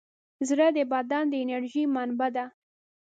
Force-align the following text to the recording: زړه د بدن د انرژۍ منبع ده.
زړه 0.49 0.67
د 0.77 0.79
بدن 0.91 1.23
د 1.29 1.33
انرژۍ 1.43 1.83
منبع 1.95 2.29
ده. 2.35 2.45